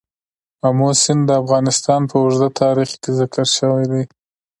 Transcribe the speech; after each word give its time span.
آمو 0.67 0.89
سیند 1.03 1.23
د 1.27 1.31
افغانستان 1.41 2.01
په 2.09 2.15
اوږده 2.21 2.49
تاریخ 2.61 2.89
کې 3.01 3.09
ذکر 3.19 3.45
شوی 3.57 3.85
دی. 3.91 4.03